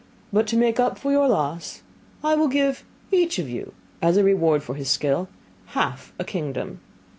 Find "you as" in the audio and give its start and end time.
3.47-4.17